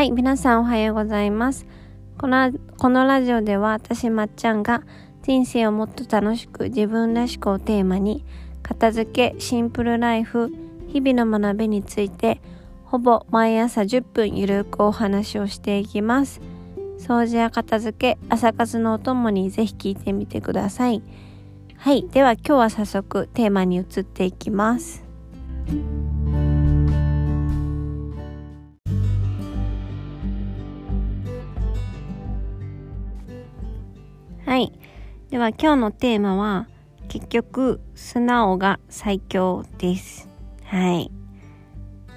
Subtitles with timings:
[0.00, 1.66] はい、皆さんおはようございます。
[2.16, 4.82] このこのラジオでは私まっちゃんが
[5.24, 8.24] 人生をもっと楽しく自分らしくをテーマに
[8.62, 10.50] 片付け、シンプルライフ、
[10.88, 12.40] 日々の学びについて
[12.86, 16.40] ほぼ毎朝10分ゆるくお話をしていきます。
[16.98, 21.02] 掃除や片付け、朝活のお供にぜひ聞いてみてください。
[21.76, 25.04] はい、では今日は早速テーマに移っていきます。
[34.50, 34.72] はい。
[35.30, 36.66] では今日のテーマは
[37.06, 40.28] 結局素直が最強です。
[40.64, 41.12] はい。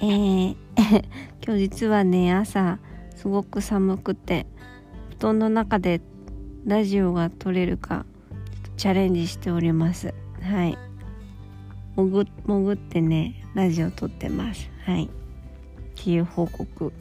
[0.00, 0.56] えー、
[1.46, 2.80] 今日実はね朝
[3.14, 4.48] すごく寒くて
[5.10, 6.00] 布団の中で
[6.64, 8.04] ラジオが撮れるか
[8.76, 10.12] チャレンジしております。
[10.42, 10.76] はい。
[11.94, 14.68] 潜潜ってねラジオ撮ってます。
[14.84, 15.04] はい。
[15.04, 15.08] っ
[15.94, 16.92] ていう報告。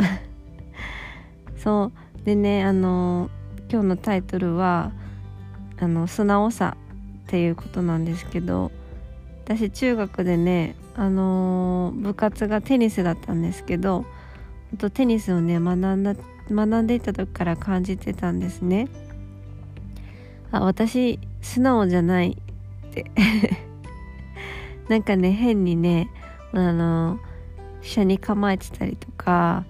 [1.58, 3.32] そうでねあの
[3.72, 4.92] 今日のタイトルは
[5.80, 6.78] あの素直さ
[7.26, 8.72] っていうことなんですけど
[9.44, 14.06] 私中学でねあのー、部活がテニスだったんですけど
[14.78, 16.16] とテニスをね学んだ
[16.50, 18.88] 学んでいた時から感じてたんですね。
[20.52, 22.38] あ私素直じゃない
[22.88, 23.06] って。
[24.90, 26.10] なんかね変にね
[26.54, 27.20] あの
[27.82, 29.66] 車に構えてたりとか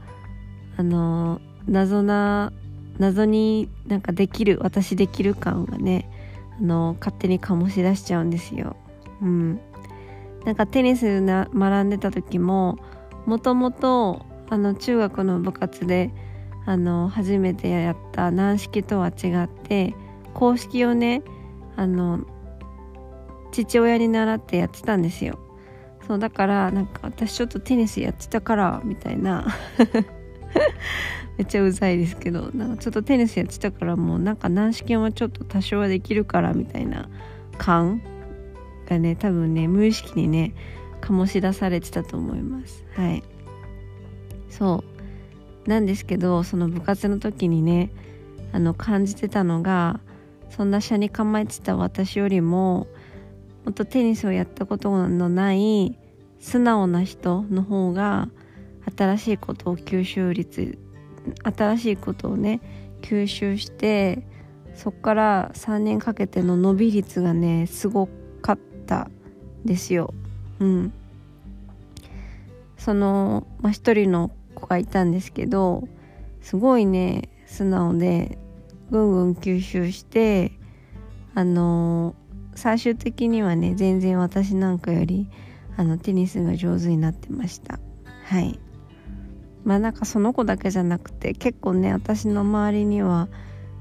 [0.77, 2.51] あの謎な
[2.97, 6.09] 謎になんかできる私できる感がね
[6.59, 8.75] あの勝手に醸し出しちゃうんですよ。
[9.21, 9.59] うん、
[10.45, 12.77] なんかテニスな学んでた時も
[13.25, 16.11] もともとあの中学の部活で
[16.65, 19.95] あの初めてやった軟式とは違って
[20.33, 21.23] 公式をね
[21.75, 22.19] あの
[23.51, 25.39] 父親に習ってやってたんですよ。
[26.07, 29.47] そうだからなんか私ちょっとテニスやってたからみたいな
[31.37, 37.09] めっちゃうざいですけどなんかちょっとテニスやってたからもうなんか軟式もちょっと多少はできるからみたいな
[37.57, 38.01] 感
[38.89, 40.53] がね多分ね無意識にね
[41.01, 42.83] 醸し出されてたと思います。
[42.95, 43.23] はい。
[44.49, 44.83] そ
[45.67, 45.69] う。
[45.69, 47.89] なんですけどその部活の時にね
[48.51, 49.99] あの感じてたのが
[50.49, 52.87] そんな車に構えてた私よりも
[53.65, 55.97] もっとテニスをやったことのない
[56.39, 58.29] 素直な人の方が
[58.95, 60.77] 新しいことを吸収率
[61.43, 62.61] 新しいことをね
[63.01, 64.25] 吸収して
[64.73, 68.07] そっから3年かけての伸び率がねすご
[68.41, 69.09] かった
[69.63, 70.13] ですよ。
[70.59, 70.93] うん、
[72.77, 75.87] その、まあ、一人の子がいたんですけど
[76.41, 78.37] すごいね素直で
[78.91, 80.51] ぐんぐん吸収して
[81.33, 82.15] あの
[82.55, 85.27] 最終的にはね全然私なんかより
[85.77, 87.79] あのテニスが上手になってました。
[88.23, 88.59] はい。
[89.65, 93.27] まあなんかその子だけじゃなくて結構ね私の周りには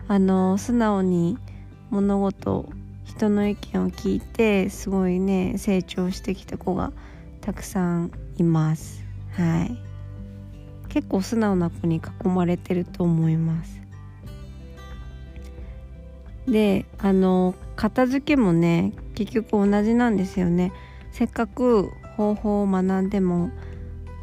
[0.09, 1.39] あの素直に
[1.91, 2.69] 物事
[3.05, 6.93] 人の意見を聞いてすごいね成長してきた子が
[7.41, 9.05] たくさんいます。
[9.33, 9.79] はい。
[10.89, 13.81] 結構素直な子に囲まれてると思います。
[16.47, 20.73] であの片付けもね結局同じなんですよね。
[21.13, 23.51] せっかく方法を学んでも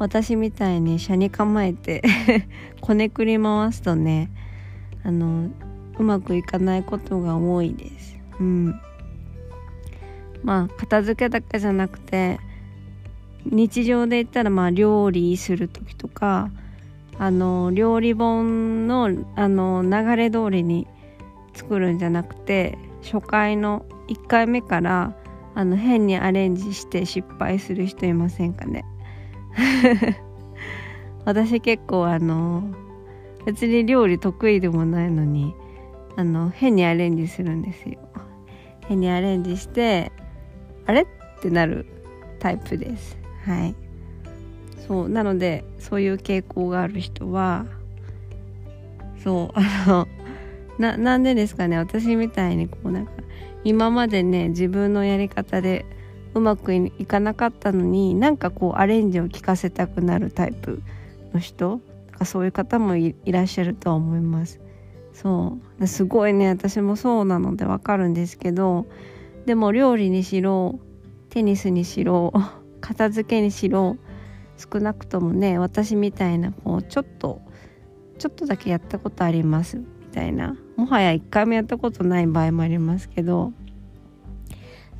[0.02, 2.02] 私みたいに車に構えて
[2.82, 4.30] こねくり回すとね
[5.04, 5.48] あの
[5.96, 8.18] うまくいかないことが多いです。
[8.40, 8.80] うん、
[10.42, 12.40] まあ片付けだけじゃなくて
[13.46, 16.50] 日常で言ったらまあ料理する時とか
[17.16, 20.88] あの料理本のあの流れ通りに
[21.54, 25.14] 作るんじゃなくて初回の1回目から
[25.54, 28.84] あの変にアレンジして失敗する人いませんかね
[31.24, 32.64] 私結構あの
[33.44, 35.54] 別に料理得意でもないのに
[36.16, 37.98] あの変にアレンジするんですよ。
[38.88, 40.12] 変にアレンジして
[40.86, 41.06] あれっ
[41.40, 41.86] てなる
[42.38, 43.16] タイプです。
[43.44, 43.74] はい。
[44.86, 47.66] そうなのでそういう傾向がある人は
[49.22, 50.08] そうあの
[50.78, 51.78] ななんでですかね。
[51.78, 53.12] 私みたいにこうなんか
[53.64, 55.86] 今までね自分のやり方で
[56.34, 60.82] うまくいかなかったのになんかこうアレンジを聞かせたくなるタイプ
[61.34, 61.80] の人
[62.22, 64.60] かそういう方もいらっしゃるとは思います。
[65.12, 65.86] そう。
[65.86, 68.86] すごいね私もそうなのでわかるんですけど
[69.44, 70.78] でも料理にしろ
[71.28, 72.32] テニスにしろ
[72.80, 73.96] 片付けにしろ
[74.56, 77.40] 少なくともね私みたいなこうちょっと
[78.18, 80.56] ちょっとだけやったことありますみたいな。
[80.76, 83.52] もはや一回もやったことない場合もありますけど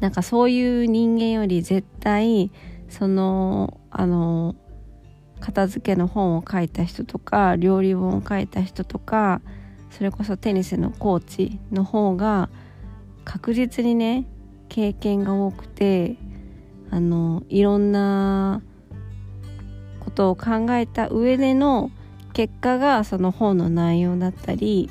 [0.02, 2.50] なんかそういう人間より絶対
[2.88, 4.56] そのあの
[5.38, 9.40] 片付けの本を書いた人とか料理本を書いた人とか
[9.92, 12.50] それこそテニスのコーチの方が
[13.24, 14.26] 確実にね
[14.68, 16.16] 経験が多くて
[16.90, 18.60] あのいろんな
[20.00, 21.92] ことを考えた上での
[22.32, 24.90] 結果がその本の内容だったり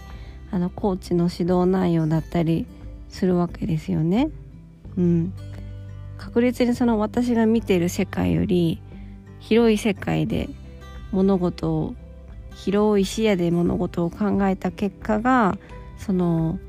[0.51, 2.65] あのコーチの指導内容だったり
[3.09, 4.29] するわけですよね。
[4.97, 5.33] うん、
[6.17, 8.81] 確実にその私が見ている世界より
[9.39, 10.49] 広い世界で
[11.11, 11.95] 物事を
[12.55, 15.57] 広い視野で物事を考えた結果が
[15.97, 16.59] その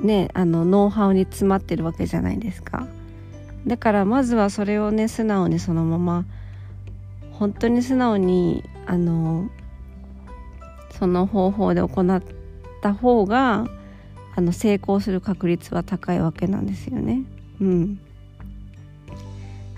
[0.00, 2.86] ねあのノウハウに詰まってるわけじゃないですか。
[3.66, 6.24] だからまずはそれをね素直にそのまま
[7.32, 9.50] 本当に素直にあの
[10.98, 12.22] その方法で行っ
[12.82, 13.66] た方が
[14.36, 17.22] あの成功する確率は高いわけなんですよね。
[17.60, 18.00] うん、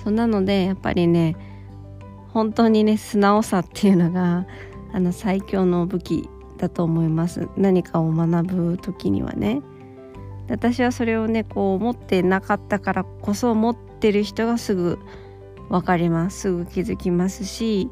[0.04, 1.36] そなのでやっぱりね
[2.32, 4.46] 本当にね素直さっていうのが
[4.92, 6.28] あの最強の武器
[6.58, 7.48] だと思います。
[7.56, 9.62] 何かを学ぶ時にはね。
[10.48, 14.98] 私はそれをねこう持ってなかったからこそ持ってる人がすぐ
[15.70, 16.40] 分かります。
[16.40, 17.88] すぐ気づきますし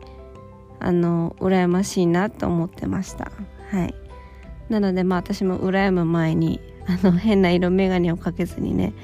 [0.79, 3.31] あの羨ましいなと思ってました。
[3.71, 3.95] はい。
[4.71, 8.95] なのでまあ私も羨む前にあの変な色眼鏡をかけずにね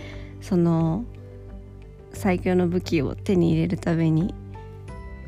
[0.40, 1.04] その
[2.12, 4.34] 最強の武器を手に入れるために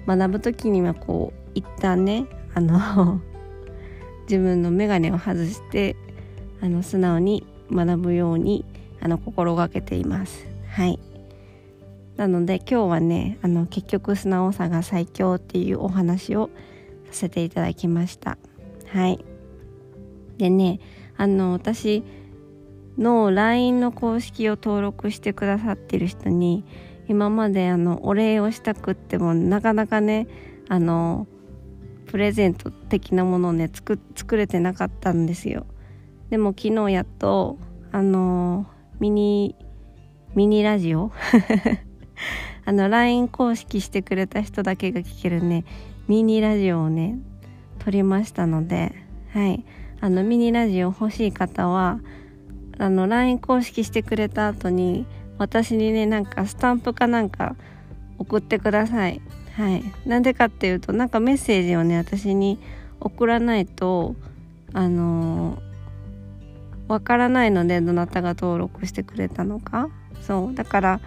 [0.07, 3.21] 学ぶ時にはこう一旦ねあの
[4.31, 5.97] 自分の眼鏡を外して
[6.63, 8.65] あの素直に学ぶように
[9.01, 10.47] あの心がけています。
[10.69, 10.99] はい。
[12.17, 16.51] なので今日はねあの結局素直さが最強っていうお話を
[17.07, 18.39] させていただきました。
[18.87, 19.25] はい。
[20.39, 20.81] でね
[21.17, 22.03] あの私
[22.97, 26.65] の LINE の公式を登録してくださってる人に
[27.09, 30.27] 今まであのお礼をしたくってもなかなかね
[30.69, 31.27] あの
[32.07, 35.67] プレゼント的なものをね作作れてなかったんですよ。
[36.31, 37.59] でも昨日やっと
[37.93, 38.67] あの
[38.99, 39.57] ミニ
[40.35, 41.13] ミニラジオ？
[42.65, 45.65] あの LINE 公式してくれた人だけが聞けるね
[46.07, 47.19] ミニラジオをね
[47.79, 48.93] 撮りましたので
[49.33, 49.65] はい。
[50.01, 52.01] あのミニラジオ欲しい方は
[52.79, 55.07] あの LINE 公式してくれた後に
[55.39, 57.57] 私にねなんかスタンプかなんか
[58.19, 59.21] 送ってください。
[59.57, 59.83] はい。
[60.07, 62.59] なんでかっていうとなんかメッセージをね私に
[63.01, 64.15] 送らないと
[64.73, 65.59] あの
[66.89, 69.89] わからないのでどなたが登録してくれたのか。
[70.21, 70.55] そう。
[70.55, 71.01] だから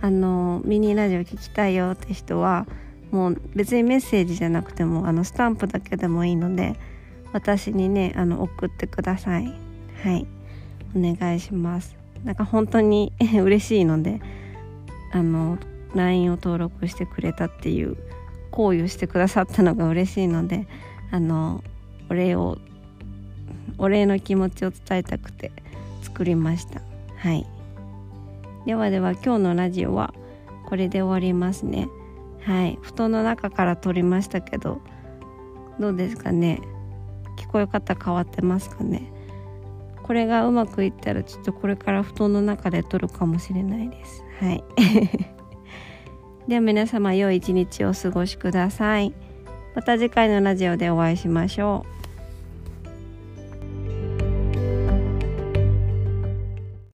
[0.00, 2.66] あのミニラジオ聞きたいよって人は
[3.10, 6.78] もう別にメッセージじゃなくてもあのスタンプだけでもいいので
[7.32, 9.52] 私にねあの送ってください。
[10.02, 10.26] はい。
[10.96, 11.96] お願いします。
[12.24, 14.20] なんか本当に 嬉しいので
[15.12, 15.58] あの
[15.94, 17.96] LINE を登録してくれたっていう
[18.50, 20.66] 行為をしてくださったのが 嬉しいので
[21.10, 21.62] あの
[22.10, 22.58] お礼を
[23.78, 25.52] お礼の気持ちを伝えたくて
[26.02, 26.82] 作りました。
[27.16, 27.46] はい。
[28.66, 30.12] ではでは今日のラジオは
[30.66, 31.88] これで終わりますね。
[32.44, 32.78] はい。
[32.82, 34.80] 布団の中から撮りましたけど
[35.78, 36.60] どうですかね？
[37.38, 39.10] 聞こえ方変わってますかね？
[40.02, 44.24] これがうまくいったらちょっとこれから布団の中で撮るかもしれないです。
[44.40, 44.64] はい。
[46.48, 49.12] では皆様良い一日をお過ごしください。
[49.74, 51.97] また次回のラジオでお会いしましょう。